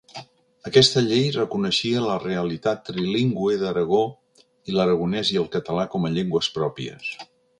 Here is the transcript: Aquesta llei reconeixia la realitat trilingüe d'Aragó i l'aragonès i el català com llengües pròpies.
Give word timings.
Aquesta 0.67 1.01
llei 1.07 1.27
reconeixia 1.35 1.99
la 2.05 2.15
realitat 2.23 2.81
trilingüe 2.87 3.59
d'Aragó 3.65 4.01
i 4.71 4.77
l'aragonès 4.79 5.33
i 5.35 5.41
el 5.45 5.49
català 5.59 5.87
com 5.93 6.13
llengües 6.17 6.53
pròpies. 6.59 7.13